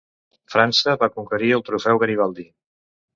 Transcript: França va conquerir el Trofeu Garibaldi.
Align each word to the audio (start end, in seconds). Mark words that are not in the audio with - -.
França 0.53 0.95
va 1.03 1.09
conquerir 1.17 1.51
el 1.57 1.63
Trofeu 1.67 1.99
Garibaldi. 2.05 2.47